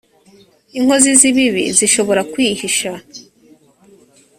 inkozi 0.77 1.09
z 1.19 1.21
ibibi 1.29 1.63
zishobora 1.77 2.21
kwihisha 2.31 2.91